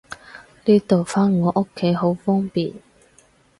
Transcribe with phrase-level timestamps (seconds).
[0.65, 2.73] 呢度返我屋企好方便